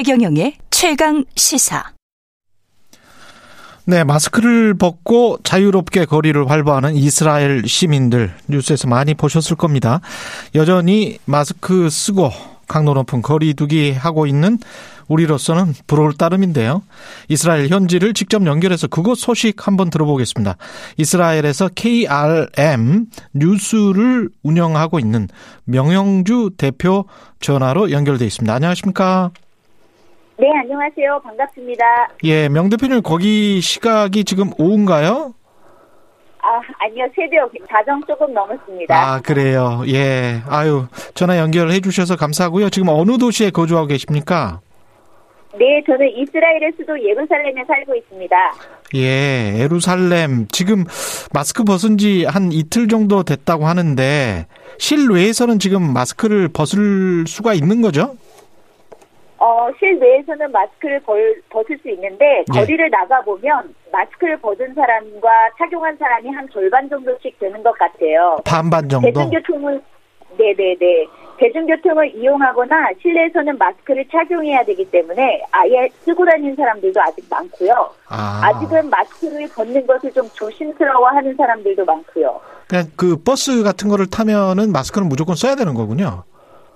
최경영의 0.00 0.54
최강 0.70 1.26
시사. 1.36 1.84
네, 3.84 4.02
마스크를 4.02 4.72
벗고 4.72 5.36
자유롭게 5.42 6.06
거리를 6.06 6.48
활보하는 6.48 6.96
이스라엘 6.96 7.68
시민들 7.68 8.32
뉴스에서 8.48 8.88
많이 8.88 9.12
보셨을 9.12 9.56
겁니다. 9.56 10.00
여전히 10.54 11.18
마스크 11.26 11.90
쓰고 11.90 12.30
강도 12.66 12.94
높은 12.94 13.20
거리두기 13.20 13.92
하고 13.92 14.26
있는 14.26 14.58
우리로서는 15.08 15.74
부러울 15.86 16.14
따름인데요. 16.14 16.82
이스라엘 17.28 17.68
현지를 17.68 18.14
직접 18.14 18.46
연결해서 18.46 18.86
그곳 18.86 19.18
소식 19.18 19.66
한번 19.66 19.90
들어보겠습니다. 19.90 20.56
이스라엘에서 20.96 21.68
KRM 21.74 23.04
뉴스를 23.34 24.30
운영하고 24.42 24.98
있는 24.98 25.28
명영주 25.64 26.52
대표 26.56 27.04
전화로 27.40 27.90
연결돼 27.90 28.24
있습니다. 28.24 28.54
안녕하십니까? 28.54 29.32
네, 30.40 30.46
안녕하세요. 30.62 31.20
반갑습니다. 31.22 31.84
예, 32.24 32.48
명 32.48 32.70
대표님 32.70 33.02
거기 33.02 33.60
시각이 33.60 34.24
지금 34.24 34.50
오후인가요? 34.58 35.34
아, 36.42 36.60
아니요. 36.78 37.06
새벽 37.14 37.52
자정 37.70 38.00
조금 38.06 38.32
넘었습니다. 38.32 38.94
아, 38.96 39.20
그래요. 39.20 39.82
예. 39.88 40.40
아유, 40.48 40.86
전화 41.14 41.36
연결해 41.38 41.80
주셔서 41.80 42.16
감사하고요. 42.16 42.70
지금 42.70 42.88
어느 42.88 43.18
도시에 43.18 43.50
거주하고 43.50 43.88
계십니까? 43.88 44.60
네, 45.58 45.82
저는 45.84 46.08
이스라엘의 46.16 46.72
수도 46.78 46.96
예루살렘에 47.04 47.62
살고 47.66 47.94
있습니다. 47.96 48.36
예, 48.94 49.58
예루살렘. 49.58 50.46
지금 50.48 50.84
마스크 51.34 51.64
벗은 51.64 51.98
지 51.98 52.24
한 52.24 52.50
이틀 52.52 52.88
정도 52.88 53.24
됐다고 53.24 53.66
하는데 53.66 54.46
실외에서는 54.78 55.58
지금 55.58 55.92
마스크를 55.92 56.48
벗을 56.48 57.26
수가 57.26 57.52
있는 57.52 57.82
거죠? 57.82 58.16
어, 59.40 59.70
실내에서는 59.78 60.52
마스크를 60.52 61.00
벌, 61.00 61.40
벗을 61.48 61.78
수 61.78 61.88
있는데 61.90 62.44
예. 62.54 62.60
거리를 62.60 62.90
나가 62.90 63.22
보면 63.22 63.74
마스크를 63.90 64.36
벗은 64.38 64.74
사람과 64.74 65.28
착용한 65.56 65.96
사람이 65.96 66.28
한 66.28 66.46
절반 66.50 66.88
정도씩 66.90 67.38
되는 67.38 67.62
것 67.62 67.72
같아요. 67.78 68.36
반반 68.44 68.86
정도? 68.86 69.06
대중교통을 69.06 69.80
네네네 70.38 71.06
대중교통을 71.38 72.14
이용하거나 72.14 72.90
실내에서는 73.00 73.56
마스크를 73.56 74.04
착용해야 74.12 74.62
되기 74.64 74.84
때문에 74.90 75.42
아예 75.50 75.88
쓰고 76.04 76.26
다니는 76.26 76.54
사람들도 76.54 77.00
아직 77.00 77.24
많고요. 77.30 77.90
아, 78.08 78.42
아직은 78.44 78.90
마스크를 78.90 79.48
벗는 79.48 79.86
것을 79.86 80.12
좀 80.12 80.28
조심스러워하는 80.34 81.34
사람들도 81.34 81.82
많고요. 81.86 82.38
그냥 82.68 82.84
그 82.94 83.16
버스 83.16 83.62
같은 83.62 83.88
거를 83.88 84.06
타면은 84.06 84.70
마스크는 84.70 85.08
무조건 85.08 85.34
써야 85.34 85.54
되는 85.54 85.72
거군요. 85.72 86.24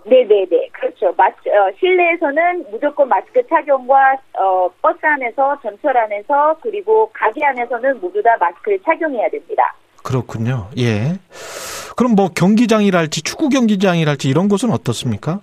네네네 0.07 0.69
그렇죠. 0.73 1.13
마스, 1.17 1.37
어, 1.49 1.71
실내에서는 1.79 2.67
무조건 2.71 3.09
마스크 3.09 3.47
착용과 3.49 4.17
어, 4.39 4.69
버스 4.83 4.99
안에서 5.03 5.59
전철 5.63 5.97
안에서 5.97 6.57
그리고 6.63 7.11
가게 7.13 7.45
안에서는 7.45 8.01
모두 8.01 8.23
다 8.23 8.37
마스크를 8.39 8.79
착용해야 8.85 9.29
됩니다. 9.31 9.75
그렇군요. 10.03 10.69
예. 10.79 11.15
그럼 11.97 12.15
뭐 12.15 12.29
경기장이랄지 12.35 13.23
축구 13.23 13.49
경기장이랄지 13.49 14.29
이런 14.29 14.49
곳은 14.49 14.71
어떻습니까? 14.71 15.41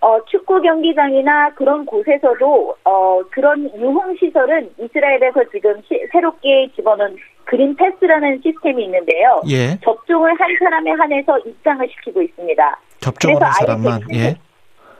어, 0.00 0.18
축구 0.24 0.60
경기장이나 0.62 1.50
그런 1.54 1.84
곳에서도 1.84 2.76
어, 2.84 3.20
그런 3.30 3.64
유흥 3.76 4.16
시설은 4.18 4.70
이스라엘에서 4.78 5.44
지금 5.52 5.80
시- 5.86 6.06
새롭게 6.10 6.68
집어넣은 6.74 7.16
그린 7.44 7.76
패스라는 7.76 8.40
시스템이 8.42 8.84
있는데요. 8.84 9.42
예. 9.50 9.78
접종을 9.84 10.30
한 10.40 10.48
사람에 10.58 10.90
한해서 10.92 11.38
입장을 11.40 11.86
시키고 11.88 12.22
있습니다. 12.22 12.78
그래서 13.10 13.44
아예 13.44 13.52
사람만. 13.66 14.00
백신 14.00 14.14
예. 14.16 14.36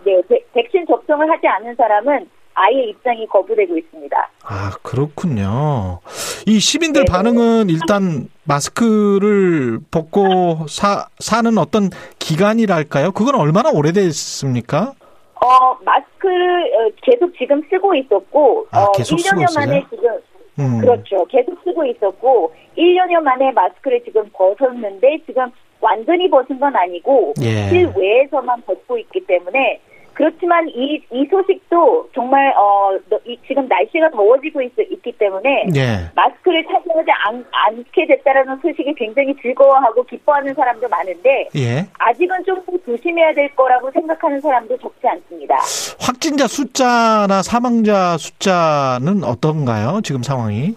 네, 0.05 0.21
백- 0.29 0.53
백신 0.53 0.87
접종을 0.89 1.31
하지 1.31 1.47
않은 1.47 1.75
사람은 1.77 2.29
아예 2.55 2.85
입장이 2.91 3.27
거부되고 3.29 3.79
있습니다. 3.79 4.31
아, 4.45 4.71
그렇군요. 4.83 6.01
이 6.47 6.59
시민들 6.59 7.05
네. 7.07 7.12
반응은 7.12 7.71
일단 7.71 8.29
마스크를 8.45 9.79
벗고 9.91 10.67
사, 10.69 11.07
사는 11.19 11.57
어떤 11.57 11.89
기간이랄까요? 12.19 13.12
그건 13.12 13.37
얼마나 13.37 13.71
오래됐습니까? 13.71 14.93
어, 15.37 15.75
마스크를 15.85 16.65
어, 16.75 16.91
계속 17.03 17.33
지금 17.39 17.62
쓰고 17.71 17.95
있었고, 17.95 18.67
아, 18.71 18.83
어, 18.85 18.93
계속 18.93 19.19
쓰고 19.19 19.41
1년여 19.41 19.51
있어요? 19.51 19.67
만에 19.67 19.85
지금, 19.91 20.19
음. 20.61 20.81
그렇죠. 20.81 21.25
계속 21.27 21.57
쓰고 21.65 21.85
있었고, 21.87 22.53
1년여 22.77 23.21
만에 23.23 23.51
마스크를 23.53 24.03
지금 24.05 24.29
벗었는데, 24.33 25.19
지금 25.27 25.51
완전히 25.82 26.31
벗은 26.31 26.59
건 26.59 26.75
아니고, 26.75 27.34
예. 27.43 27.69
실외에서만 27.69 28.62
벗고 28.62 28.97
있기 28.98 29.20
때문에, 29.26 29.81
그렇지만 30.15 30.69
이, 30.69 31.00
이 31.10 31.26
소식도 31.31 32.10
정말, 32.15 32.53
어, 32.56 32.91
너- 33.09 33.19
이- 33.25 33.37
지금 33.48 33.66
날씨가 33.66 34.10
더워지고 34.10 34.60
있, 34.62 34.70
있기 34.78 35.10
때문에, 35.12 35.66
예. 35.75 36.10
마스크를 36.15 36.62
착용하지 36.66 37.10
않, 37.25 37.44
않게 37.50 38.06
됐다라는 38.06 38.59
소식이 38.62 38.94
굉장히 38.94 39.34
즐거워하고 39.43 40.04
기뻐하는 40.04 40.53
사람도 40.54 40.87
많은데, 40.88 41.48
예. 41.56 41.87
아직은 41.99 42.44
좀더 42.44 42.72
조심해야 42.84 43.32
될 43.32 43.54
거라고 43.56 43.91
생각하는 43.91 44.41
사람도 44.41 44.76
적지 44.78 45.09
않습니다. 45.09 45.56
확진자 45.99 46.47
숫자나 46.47 47.43
사망자 47.43 48.16
숫자는 48.19 49.25
어떤가요? 49.25 50.00
지금 50.04 50.22
상황이? 50.22 50.75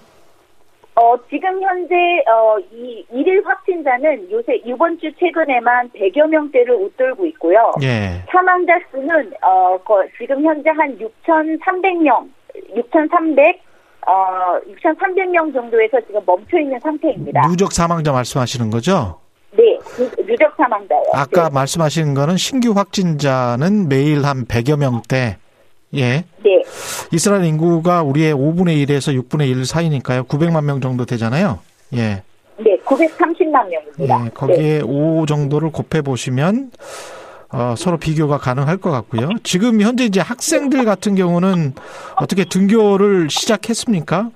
어, 0.95 1.15
지금 1.29 1.61
현재, 1.61 1.93
어, 2.31 2.57
이, 2.71 3.05
일일 3.11 3.43
확진자는 3.45 4.31
요새 4.31 4.55
이번 4.65 4.97
주 4.97 5.11
최근에만 5.19 5.89
100여 5.91 6.25
명대를 6.27 6.73
웃돌고 6.73 7.25
있고요. 7.27 7.73
예. 7.83 8.23
사망자 8.31 8.79
수는, 8.91 9.33
어, 9.41 9.77
거- 9.83 10.05
지금 10.17 10.43
현재 10.45 10.69
한 10.69 10.97
6,300명, 10.97 12.29
6,300, 12.77 13.61
어, 14.07 14.57
6,300명 14.69 15.53
정도에서 15.53 15.99
지금 16.07 16.21
멈춰 16.25 16.59
있는 16.59 16.79
상태입니다. 16.79 17.41
누적 17.49 17.73
사망자 17.73 18.13
말씀하시는 18.13 18.69
거죠? 18.69 19.19
네, 19.51 19.77
누- 19.97 20.25
누적 20.25 20.53
사망자요. 20.55 21.03
아까 21.13 21.49
네. 21.49 21.53
말씀하신 21.53 22.13
거는 22.13 22.37
신규 22.37 22.71
확진자는 22.71 23.89
매일 23.89 24.23
한 24.25 24.45
100여 24.45 24.77
명대. 24.79 25.37
예. 25.95 26.23
네, 26.43 26.61
이스라엘 27.11 27.45
인구가 27.45 28.03
우리의 28.03 28.33
5분의 28.33 28.85
1에서 28.85 29.19
6분의 29.21 29.49
1 29.49 29.65
사이니까요. 29.65 30.23
900만 30.23 30.63
명 30.63 30.81
정도 30.81 31.05
되잖아요. 31.05 31.59
예. 31.93 32.23
네, 32.57 32.77
930만 32.85 33.69
명입니다. 33.69 33.99
예. 33.99 34.05
네. 34.05 34.29
거기에 34.33 34.81
5 34.83 35.25
정도를 35.25 35.71
곱해 35.71 36.01
보시면 36.01 36.71
어, 37.51 37.75
서로 37.77 37.97
비교가 37.97 38.37
가능할 38.37 38.77
것 38.77 38.91
같고요. 38.91 39.29
지금 39.43 39.81
현재 39.81 40.03
이제 40.03 40.19
학생들 40.19 40.83
같은 40.83 41.15
경우는 41.15 41.73
어떻게 42.15 42.43
등교를 42.43 43.29
시작했습니까? 43.29 44.29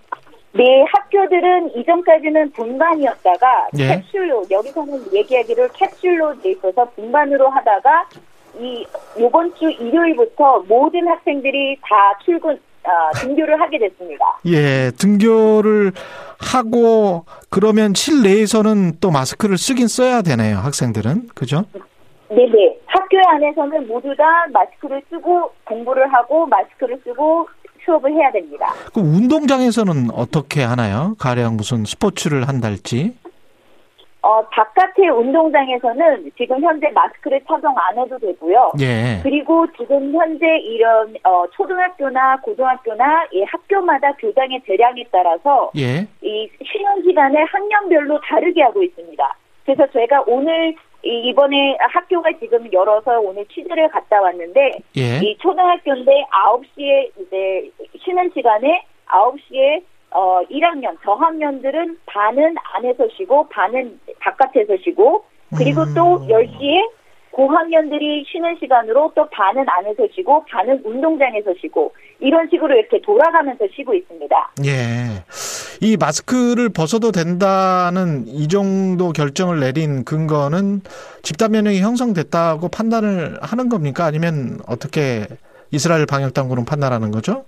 네, 0.54 0.64
학교들은 0.92 1.76
이전까지는 1.76 2.52
분반이었다가 2.52 3.68
예. 3.78 4.04
캡슐로 4.12 4.46
여기서는 4.50 5.14
얘기하기를 5.14 5.70
캡슐로 5.74 6.42
돼 6.42 6.52
있어서 6.52 6.86
분반으로 6.96 7.50
하다가 7.50 8.10
이 8.58 8.86
요번 9.20 9.54
주 9.56 9.70
일요일부터 9.70 10.64
모든 10.68 11.08
학생들이 11.08 11.78
다 11.82 12.18
출근 12.24 12.60
아, 12.84 13.12
등교를 13.20 13.60
하게 13.60 13.78
됐습니다. 13.78 14.26
예, 14.46 14.92
등교를 14.98 15.92
하고 16.40 17.26
그러면 17.50 17.94
실내에서는 17.94 19.00
또 19.00 19.12
마스크를 19.12 19.58
쓰긴 19.58 19.88
써야 19.88 20.22
되네요. 20.22 20.58
학생들은. 20.58 21.30
그죠? 21.36 21.66
네네. 22.30 22.78
학교 22.86 23.18
안에서는 23.28 23.88
모두 23.88 24.16
다 24.16 24.24
마스크를 24.54 25.02
쓰고 25.10 25.52
공부를 25.66 26.12
하고 26.14 26.46
마스크를 26.46 27.00
쓰고 27.04 27.48
수업을 27.86 28.12
해야 28.14 28.32
됩니다. 28.32 28.74
그 28.94 29.02
운동장에서는 29.02 30.12
어떻게 30.14 30.64
하나요? 30.64 31.16
가령 31.20 31.58
무슨 31.58 31.86
스포츠를 31.86 32.48
한달지. 32.48 33.16
어, 34.22 34.42
바깥의 34.48 35.10
운동장에서는 35.10 36.32
지금 36.38 36.62
현재 36.62 36.90
마스크를 36.90 37.40
착용 37.48 37.74
안 37.78 37.98
해도 37.98 38.18
되고요. 38.20 38.72
예. 38.82 39.20
그리고 39.24 39.66
지금 39.78 40.14
현재 40.14 40.46
이런 40.58 41.16
어, 41.24 41.46
초등학교나 41.52 42.38
고등학교나 42.42 43.28
이 43.32 43.44
학교마다 43.44 44.12
교장의 44.14 44.60
대량에 44.66 45.06
따라서 45.12 45.72
예. 45.78 46.06
이 46.22 46.50
쉬는 46.66 47.04
시간을 47.04 47.46
학년별로 47.46 48.20
다르게 48.22 48.62
하고 48.62 48.84
있습니다. 48.84 49.36
그래서 49.66 49.88
제가 49.94 50.24
오늘 50.28 50.76
이- 51.04 51.30
이번에 51.30 51.78
학교가 51.80 52.30
지금 52.42 52.68
열어서 52.74 53.22
오늘 53.22 53.46
취재를 53.46 53.88
갔다 53.88 54.20
왔는데 54.22 54.72
예. 54.98 55.20
이 55.24 55.38
초등학교인데 55.38 56.12
9시에 56.30 57.10
이제 57.22 57.72
쉬는 58.04 58.32
시간에 58.34 58.84
9시에 59.08 59.82
어 60.12 60.42
1학년 60.50 60.98
저학년들은 61.04 62.00
반은 62.06 62.56
안에서 62.76 63.08
쉬고 63.16 63.48
반은 63.50 64.00
바깥에서 64.20 64.78
쉬고 64.84 65.24
그리고 65.56 65.86
또 65.94 66.18
음. 66.18 66.28
10시에 66.28 67.00
고학년들이 67.32 68.26
쉬는 68.28 68.58
시간으로 68.60 69.12
또 69.16 69.28
반은 69.30 69.66
안에서 69.68 70.08
쉬고 70.14 70.44
반은 70.46 70.82
운동장에서 70.84 71.54
쉬고 71.62 71.94
이런 72.20 72.50
식으로 72.50 72.76
이렇게 72.76 73.00
돌아가면서 73.02 73.66
쉬고 73.74 73.94
있습니다. 73.94 74.52
예. 74.66 75.24
이 75.82 75.96
마스크를 75.96 76.70
벗어도 76.70 77.12
된다는 77.12 78.26
이 78.28 78.48
정도 78.48 79.14
결정을 79.14 79.62
내린 79.62 80.04
근거는 80.04 80.82
집단 81.22 81.52
면역이 81.52 81.80
형성됐다고 81.80 82.68
판단을 82.70 83.38
하는 83.42 83.70
겁니까? 83.70 84.06
아니면 84.06 84.60
어떻게 84.68 85.26
이스라엘 85.72 86.06
방역 86.06 86.34
당국은 86.34 86.66
판단하는 86.66 87.12
거죠? 87.12 87.46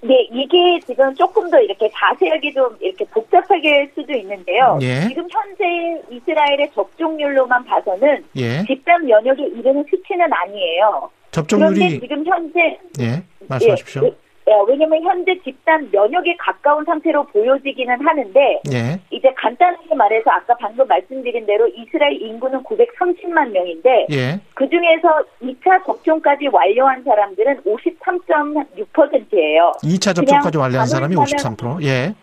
네, 0.00 0.28
이게 0.30 0.78
지금 0.86 1.12
조금 1.14 1.50
더 1.50 1.60
이렇게 1.60 1.90
자세하게 1.92 2.52
좀 2.52 2.76
이렇게 2.80 3.04
복잡하게 3.06 3.70
할 3.70 3.90
수도 3.94 4.12
있는데요. 4.12 4.78
예. 4.80 5.08
지금 5.08 5.26
현재 5.28 6.00
이스라엘의 6.10 6.70
접종률로만 6.72 7.64
봐서는 7.64 8.24
예. 8.36 8.64
집단 8.64 9.04
면역에 9.04 9.42
이르는 9.42 9.84
수치는 9.90 10.32
아니에요. 10.32 11.10
그런데 11.30 11.30
접종률이 11.30 12.00
지금 12.00 12.24
현재 12.24 12.78
예. 13.00 13.22
말씀하십시오. 13.48 14.02
예, 14.04 14.06
예, 14.06 14.14
왜냐면 14.66 15.02
현재 15.02 15.38
집단 15.44 15.88
면역에 15.92 16.36
가까운 16.38 16.84
상태로 16.84 17.24
보여지기는 17.26 18.06
하는데 18.06 18.60
예. 18.72 19.00
이제 19.10 19.32
간단하게 19.36 19.94
말해서 19.94 20.30
아까 20.30 20.54
방금 20.60 20.86
말씀드린 20.86 21.46
대로 21.46 21.66
이스라엘 21.68 22.20
인구는 22.20 22.62
930만 22.62 23.50
명인데 23.50 24.06
예. 24.12 24.40
그 24.54 24.68
중에서 24.68 25.24
2차 25.42 25.84
접종까지 25.86 26.48
완료한 26.48 27.02
사람들은 27.04 27.62
53.6%예요. 27.64 29.72
2차 29.82 30.14
그냥 30.14 30.14
접종까지 30.14 30.58
완료한 30.58 30.86
사람이 30.86 31.14
반올림하면- 31.14 31.56
53%. 31.56 31.82
예. 31.84 32.14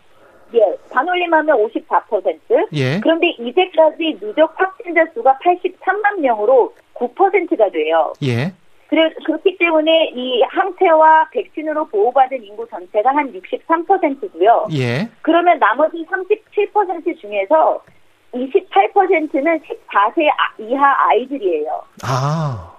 예, 0.53 0.61
반올림하면 0.91 1.57
54%. 1.57 2.67
예. 2.73 2.99
그런데 3.01 3.29
이제까지 3.39 4.17
누적 4.21 4.53
확진자 4.55 5.03
수가 5.13 5.37
83만 5.43 6.19
명으로 6.21 6.73
9%가 6.93 7.69
돼요. 7.69 8.13
예. 8.23 8.53
그래, 8.87 9.11
그렇기 9.25 9.57
때문에 9.57 10.11
이 10.15 10.41
항체와 10.43 11.29
백신으로 11.31 11.87
보호받은 11.87 12.43
인구 12.43 12.67
전체가 12.69 13.15
한 13.15 13.33
63%고요. 13.33 14.67
예. 14.73 15.09
그러면 15.21 15.57
나머지 15.59 16.05
37% 16.05 17.19
중에서 17.19 17.81
28%는 18.33 19.59
14세 19.61 20.29
이하 20.59 21.09
아이들이에요. 21.09 21.81
아. 22.03 22.74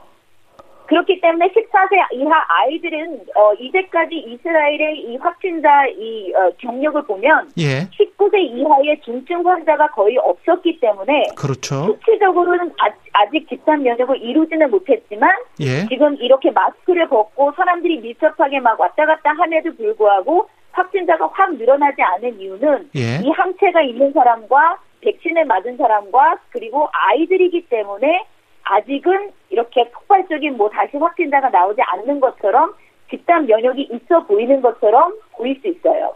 그렇기 0.87 1.21
때문에 1.21 1.49
14세 1.49 2.13
이하 2.13 2.45
아이들은 2.49 3.21
어, 3.35 3.53
이제까지 3.55 4.17
이스라엘의 4.17 5.01
이 5.01 5.17
확진자 5.17 5.87
이 5.87 6.33
어, 6.35 6.51
경력을 6.59 7.03
보면 7.03 7.51
예. 7.59 7.89
19세 7.91 8.39
이하의 8.39 9.01
중증 9.05 9.47
환자가 9.47 9.89
거의 9.89 10.17
없었기 10.19 10.81
때문에 10.81 11.29
그렇죠. 11.37 11.87
수치적으로는 11.87 12.73
아, 12.81 12.91
아직 13.13 13.49
집단 13.49 13.83
면역을 13.83 14.23
이루지는 14.23 14.71
못했지만 14.71 15.31
예. 15.61 15.87
지금 15.89 16.17
이렇게 16.17 16.51
마스크를 16.51 17.09
벗고 17.09 17.53
사람들이 17.57 18.01
밀접하게 18.01 18.61
막 18.61 18.79
왔다 18.81 19.07
갔다 19.07 19.31
함에도 19.31 19.75
불구하고 19.75 20.49
확진자가 20.73 21.29
확 21.33 21.55
늘어나지 21.55 22.03
않은 22.03 22.39
이유는 22.41 22.91
예. 22.97 23.21
이 23.25 23.31
항체가 23.31 23.83
있는 23.83 24.13
사람과 24.13 24.79
백신을 25.01 25.45
맞은 25.45 25.77
사람과 25.77 26.39
그리고 26.51 26.89
아이들이기 26.93 27.69
때문에 27.69 28.25
아직은 28.69 29.31
이렇게 29.51 29.89
폭발적인 29.91 30.57
뭐 30.57 30.69
다시 30.71 30.97
확진자가 30.97 31.51
나오지 31.51 31.81
않는 31.81 32.21
것처럼 32.21 32.75
집단 33.09 33.47
면역이 33.47 33.89
있어 33.93 34.27
보이는 34.27 34.61
것처럼 34.61 35.15
보일 35.37 35.61
수 35.61 35.69
있어요. 35.69 36.13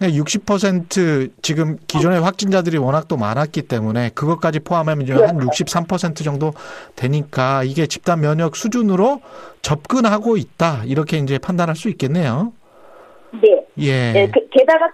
60% 0.00 1.30
지금 1.42 1.76
기존의 1.86 2.20
확진자들이 2.20 2.76
워낙 2.78 3.06
또 3.06 3.16
많았기 3.16 3.62
때문에 3.62 4.10
그것까지 4.14 4.58
포함하면 4.60 5.02
이제 5.04 5.14
한63% 5.14 6.24
정도 6.24 6.52
되니까 6.96 7.62
이게 7.62 7.86
집단 7.86 8.20
면역 8.20 8.56
수준으로 8.56 9.20
접근하고 9.62 10.36
있다. 10.36 10.82
이렇게 10.86 11.18
이제 11.18 11.38
판단할 11.38 11.76
수 11.76 11.88
있겠네요. 11.88 12.52
네. 13.40 13.64
예. 13.78 14.12
네, 14.12 14.30
그- 14.30 14.48
게다가 14.50 14.90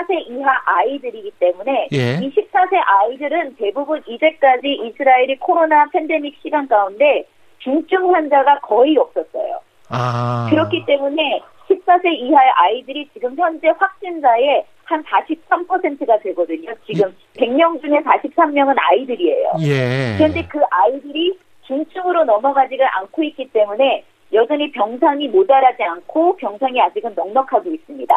14세 0.00 0.30
이하 0.30 0.52
아이들이기 0.64 1.32
때문에 1.38 1.88
예. 1.92 2.14
이 2.14 2.30
14세 2.30 2.80
아이들은 2.84 3.56
대부분 3.56 4.02
이제까지 4.06 4.68
이스라엘이 4.68 5.38
코로나 5.38 5.86
팬데믹 5.90 6.36
시간 6.42 6.66
가운데 6.68 7.24
중증 7.58 8.14
환자가 8.14 8.60
거의 8.60 8.96
없었어요. 8.96 9.60
아. 9.88 10.46
그렇기 10.50 10.84
때문에 10.86 11.42
14세 11.68 12.06
이하의 12.06 12.50
아이들이 12.56 13.08
지금 13.12 13.36
현재 13.36 13.68
확진자의 13.78 14.64
한 14.84 15.04
43%가 15.04 16.18
되거든요. 16.18 16.72
지금 16.86 17.14
100명 17.36 17.80
중에 17.80 18.00
43명은 18.00 18.74
아이들이에요. 18.76 19.52
예. 19.60 20.16
그런데 20.16 20.44
그 20.48 20.60
아이들이 20.70 21.38
중증으로 21.66 22.24
넘어가지를 22.24 22.86
않고 22.98 23.22
있기 23.22 23.50
때문에 23.52 24.04
여전히 24.32 24.70
병상이 24.72 25.28
모자라지 25.28 25.82
않고 25.82 26.36
병상이 26.36 26.80
아직은 26.80 27.14
넉넉하고 27.14 27.70
있습니다. 27.70 28.14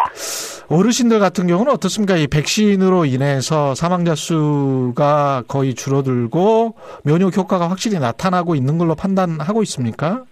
어르신들 0.69 1.19
같은 1.19 1.47
경우는 1.47 1.71
어떻습니까? 1.71 2.15
이 2.15 2.27
백신으로 2.27 3.05
인해서 3.05 3.75
사망자 3.75 4.15
수가 4.15 5.43
거의 5.47 5.73
줄어들고 5.73 6.75
면역 7.03 7.35
효과가 7.35 7.69
확실히 7.69 7.99
나타나고 7.99 8.55
있는 8.55 8.77
걸로 8.77 8.95
판단하고 8.95 9.61
있습니까? 9.63 10.23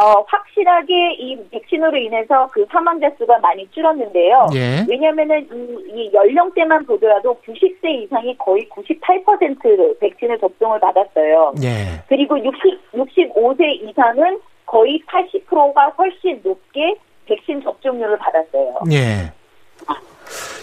어, 0.00 0.24
확실하게 0.28 1.14
이 1.14 1.36
백신으로 1.50 1.96
인해서 1.96 2.48
그 2.52 2.64
사망자 2.70 3.10
수가 3.18 3.38
많이 3.40 3.68
줄었는데요. 3.72 4.46
예. 4.54 4.86
왜냐면은 4.88 5.48
이, 5.52 5.92
이 5.92 6.10
연령대만 6.12 6.86
보더라도 6.86 7.36
90세 7.44 8.04
이상이 8.04 8.36
거의 8.38 8.68
98% 8.68 9.98
백신을 9.98 10.38
접종을 10.38 10.78
받았어요. 10.78 11.54
예. 11.64 12.00
그리고 12.08 12.38
60, 12.38 12.92
65세 12.92 13.88
이상은 13.88 14.38
거의 14.70 15.02
80%가 15.06 15.88
훨씬 15.98 16.40
높게 16.44 16.96
백신 17.26 17.62
접종률을 17.62 18.18
받았어요. 18.18 18.80
예. 18.92 19.32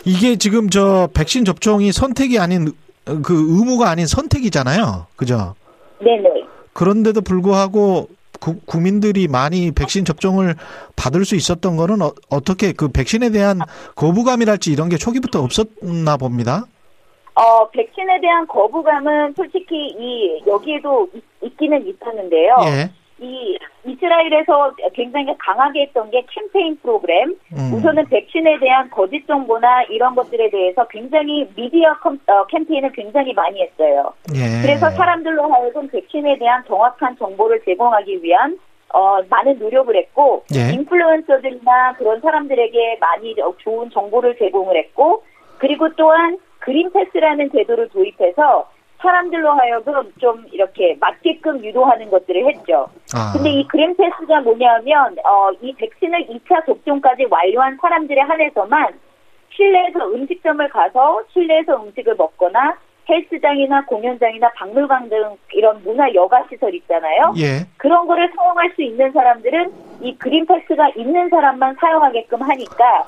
이게 0.06 0.36
지금 0.38 0.69
저 0.69 1.10
백신 1.13 1.46
접종이 1.46 1.92
선택이 1.92 2.38
아닌 2.40 2.72
그 3.04 3.34
의무가 3.34 3.90
아닌 3.90 4.06
선택이잖아요. 4.06 5.07
그죠? 5.16 5.56
네네. 6.00 6.30
그런데도 6.74 7.22
불구하고 7.22 8.10
구- 8.40 8.60
국민들이 8.66 9.28
많이 9.28 9.72
백신 9.72 10.06
접종을 10.06 10.56
받을 10.96 11.25
수 11.25 11.36
있었던 11.36 11.75
거는 11.78 12.01
어, 12.01 12.12
어떻게 12.30 12.74
그 12.74 12.90
백신에 12.90 13.31
대한 13.31 13.60
거부감이랄지 13.96 14.72
이런 14.72 14.90
게 14.90 14.98
초기부터 14.98 15.42
없었나 15.42 16.18
봅니다. 16.18 16.66
어, 17.34 17.69
백신에 17.72 18.22
대한 18.22 18.46
거부감은 18.48 19.34
솔직히 19.36 19.88
이, 19.98 20.42
여기에도 20.48 21.08
있, 21.13 21.24
있기는 21.44 21.88
있었는데요. 21.88 22.56
예. 22.66 22.92
이 23.19 23.57
이스라엘에서 23.85 24.75
굉장히 24.94 25.33
강하게 25.38 25.83
했던 25.83 26.09
게 26.12 26.25
캠페인 26.29 26.77
프로그램. 26.79 27.35
음. 27.53 27.73
우선은 27.73 28.06
백신에 28.06 28.60
대한 28.60 28.89
거짓 28.89 29.25
정보나 29.25 29.84
이런 29.84 30.15
것들에 30.15 30.50
대해서 30.50 30.86
굉장히 30.88 31.48
미디어 31.55 31.93
컴, 32.00 32.19
어, 32.27 32.45
캠페인을 32.48 32.91
굉장히 32.91 33.34
많이 33.34 33.62
했어요. 33.62 34.12
예. 34.36 34.62
그래서 34.62 34.89
사람들로 34.89 35.48
하여금 35.53 35.88
백신에 35.88 36.38
대한 36.38 36.63
정확한 36.67 37.17
정보를 37.17 37.62
제공하기 37.63 38.22
위한 38.22 38.57
어, 38.93 39.22
많은 39.29 39.60
노력을 39.60 39.95
했고 39.95 40.43
예. 40.55 40.74
인플루언서들이나 40.74 41.93
그런 41.98 42.19
사람들에게 42.19 42.98
많이 43.00 43.34
어, 43.41 43.53
좋은 43.60 43.89
정보를 43.91 44.38
제공을 44.38 44.75
했고 44.75 45.24
그리고 45.57 45.88
또한 45.95 46.38
그린 46.60 46.91
패스라는 46.91 47.51
제도를 47.51 47.89
도입해서 47.89 48.67
사람들로 49.05 49.51
하여금 49.51 50.12
좀 50.19 50.43
이렇게 50.51 50.97
맞게끔 51.00 51.63
유도하는 51.63 52.09
것들을 52.09 52.47
했죠. 52.47 52.89
아. 53.15 53.31
근데 53.33 53.51
이 53.51 53.67
그린패스가 53.67 54.41
뭐냐면 54.41 55.15
어, 55.24 55.51
이 55.62 55.74
백신을 55.75 56.27
2차 56.27 56.65
접종까지 56.65 57.27
완료한 57.29 57.77
사람들에 57.79 58.19
한해서만 58.21 59.00
실내에서 59.55 60.07
음식점을 60.07 60.67
가서 60.69 61.21
실내에서 61.31 61.83
음식을 61.83 62.15
먹거나 62.15 62.77
헬스장이나 63.07 63.85
공연장이나 63.85 64.50
박물관 64.53 65.09
등 65.09 65.38
이런 65.53 65.81
문화 65.83 66.12
여가 66.15 66.43
시설 66.50 66.74
있잖아요. 66.74 67.33
예. 67.38 67.67
그런 67.77 68.07
거를 68.07 68.31
사용할 68.35 68.71
수 68.75 68.81
있는 68.81 69.12
사람들은 69.12 69.71
이 70.01 70.17
그린 70.17 70.45
패스가 70.47 70.89
있는 70.95 71.29
사람만 71.29 71.75
사용하게끔 71.79 72.41
하니까 72.41 73.07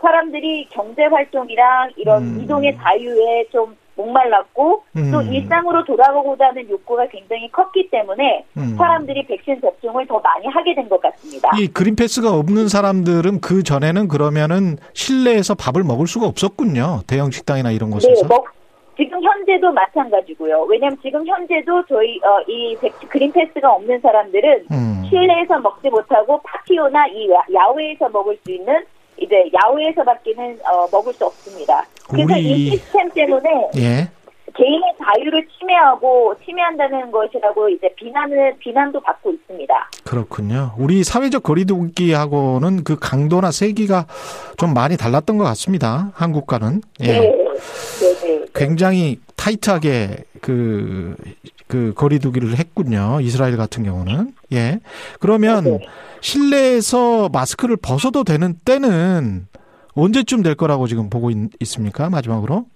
사람들이 0.00 0.68
경제 0.70 1.04
활동이랑 1.04 1.92
이런 1.96 2.22
음. 2.24 2.40
이동의 2.42 2.76
자유에 2.76 3.46
좀 3.52 3.76
목말랐고 3.96 4.84
또 4.94 5.18
음. 5.18 5.32
일상으로 5.32 5.84
돌아가고자 5.84 6.46
하는 6.48 6.68
욕구가 6.70 7.06
굉장히 7.08 7.50
컸기 7.50 7.88
때문에 7.90 8.44
음. 8.56 8.74
사람들이 8.76 9.26
백신 9.26 9.60
접종을 9.60 10.06
더 10.06 10.20
많이 10.20 10.46
하게 10.46 10.74
된 10.74 10.86
것 10.88 11.00
같습니다. 11.00 11.50
이 11.58 11.66
그린패스가 11.66 12.30
없는 12.32 12.68
사람들은 12.68 13.40
그 13.40 13.62
전에는 13.64 14.06
그러면은 14.08 14.76
실내에서 14.92 15.54
밥을 15.56 15.82
먹을 15.82 16.06
수가 16.06 16.26
없었군요. 16.26 17.00
대형 17.08 17.30
식당이나 17.32 17.72
이런 17.72 17.90
네, 17.90 17.94
곳에서. 17.94 18.26
뭐 18.28 18.44
지금 18.96 19.20
현재도 19.22 19.72
마찬가지고요. 19.72 20.62
왜냐하면 20.70 20.96
지금 21.02 21.26
현재도 21.26 21.84
저희 21.88 22.18
어, 22.22 22.40
이 22.48 22.76
백- 22.80 22.92
그린패스가 23.08 23.70
없는 23.70 24.00
사람들은 24.00 24.66
음. 24.70 25.02
실내에서 25.10 25.58
먹지 25.58 25.90
못하고 25.90 26.40
파티오나 26.44 27.08
이 27.08 27.30
야- 27.30 27.42
야외에서 27.52 28.08
먹을 28.10 28.38
수 28.44 28.52
있는 28.52 28.84
이제 29.20 29.50
야외에서밖에는 29.64 30.58
어, 30.64 30.86
먹을 30.92 31.12
수 31.14 31.26
없습니다. 31.26 31.84
그래서 32.08 32.32
우리- 32.34 32.42
이 32.42 32.70
시스템 32.70 33.08
때문에 33.10 33.50
예. 33.76 34.08
개인의 34.56 34.94
자유를 35.04 35.46
침해하고 35.58 36.34
침해한다는 36.44 37.10
것이라고 37.10 37.68
이제 37.68 37.92
비난을 37.96 38.56
비난도 38.58 39.00
받고 39.00 39.30
있습니다. 39.32 39.90
그렇군요. 40.04 40.72
우리 40.78 41.04
사회적 41.04 41.42
거리두기하고는 41.42 42.84
그 42.84 42.96
강도나 42.98 43.50
세기가 43.50 44.06
좀 44.56 44.72
많이 44.72 44.96
달랐던 44.96 45.36
것 45.36 45.44
같습니다. 45.44 46.10
한국과는. 46.14 46.80
예. 47.02 47.06
네, 47.06 47.20
네, 47.20 47.26
네. 47.28 47.36
네. 48.00 48.15
굉장히 48.54 49.20
타이트하게 49.36 50.24
그, 50.40 51.16
그 51.66 51.92
거리두기를 51.94 52.58
했군요. 52.58 53.18
이스라엘 53.20 53.56
같은 53.56 53.84
경우는. 53.84 54.32
예. 54.52 54.80
그러면 55.20 55.64
네. 55.64 55.86
실내에서 56.20 57.28
마스크를 57.28 57.76
벗어도 57.76 58.24
되는 58.24 58.54
때는 58.64 59.46
언제쯤 59.94 60.42
될 60.42 60.54
거라고 60.54 60.86
지금 60.86 61.08
보고 61.10 61.30
있, 61.30 61.36
습니까 61.64 62.10
마지막으로? 62.10 62.66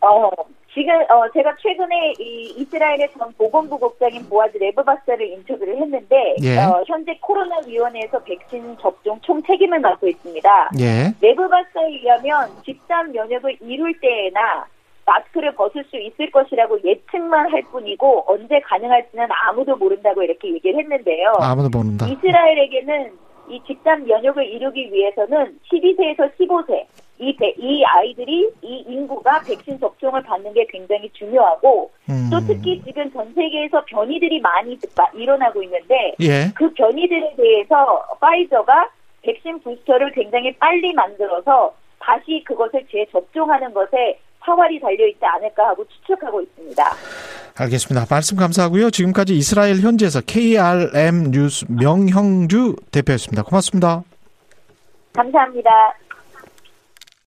어, 0.00 0.30
지금 0.72 0.94
어, 1.10 1.28
제가 1.32 1.56
최근에 1.60 2.14
이 2.20 2.54
이스라엘의 2.58 3.08
전 3.18 3.32
보건부 3.36 3.76
국장인 3.78 4.28
보아즈 4.28 4.58
레브바스를 4.58 5.20
인터뷰를 5.32 5.76
했는데 5.76 6.36
예. 6.42 6.58
어, 6.58 6.84
현재 6.86 7.18
코로나 7.20 7.56
위원회에서 7.66 8.22
백신 8.22 8.76
접종 8.80 9.20
총 9.22 9.42
책임을 9.42 9.80
맡고 9.80 10.06
있습니다. 10.06 10.70
예. 10.78 11.12
레브바스에 11.20 11.88
의하면 11.88 12.50
집단 12.64 13.10
면역을 13.10 13.56
이룰 13.60 13.98
때에나 14.00 14.66
마스크를 15.12 15.54
벗을 15.54 15.82
수 15.84 15.96
있을 15.96 16.30
것이라고 16.30 16.78
예측만 16.84 17.50
할 17.50 17.62
뿐이고 17.72 18.24
언제 18.26 18.60
가능할지는 18.60 19.26
아무도 19.48 19.74
모른다고 19.76 20.22
이렇게 20.22 20.52
얘기를 20.52 20.78
했는데요. 20.80 21.32
아무도 21.40 21.70
모른다. 21.76 22.06
이스라엘에게는 22.06 23.12
이 23.50 23.60
집단 23.66 24.04
면역을 24.04 24.46
이루기 24.46 24.92
위해서는 24.92 25.58
12세에서 25.72 26.30
15세 26.36 26.84
이, 27.20 27.34
배- 27.34 27.54
이 27.56 27.82
아이들이 27.84 28.48
이 28.62 28.84
인구가 28.86 29.40
백신 29.40 29.80
접종을 29.80 30.22
받는 30.22 30.52
게 30.52 30.66
굉장히 30.68 31.08
중요하고 31.14 31.90
음. 32.10 32.28
또 32.30 32.38
특히 32.46 32.80
지금 32.84 33.10
전 33.12 33.32
세계에서 33.34 33.82
변이들이 33.86 34.40
많이 34.40 34.78
마- 34.96 35.08
일어나고 35.14 35.62
있는데 35.62 36.14
예. 36.20 36.52
그 36.54 36.70
변이들에 36.74 37.34
대해서 37.36 38.04
파이저가 38.20 38.90
백신 39.22 39.60
부스터를 39.60 40.12
굉장히 40.12 40.52
빨리 40.58 40.92
만들어서 40.92 41.74
다시 41.98 42.42
그것을 42.46 42.86
재접종하는 42.92 43.72
것에 43.72 44.18
사활이 44.48 44.80
달려있지 44.80 45.20
않을까 45.22 45.68
하고 45.68 45.84
추측하고 45.84 46.40
있습니다. 46.40 46.82
알겠습니다. 47.60 48.06
말씀 48.08 48.36
감사하고요. 48.36 48.90
지금까지 48.90 49.36
이스라엘 49.36 49.80
현지에서 49.80 50.20
KRM 50.22 51.30
뉴스 51.32 51.66
명형주 51.68 52.76
대표였습니다. 52.90 53.42
고맙습니다. 53.42 54.02
감사합니다. 55.14 55.70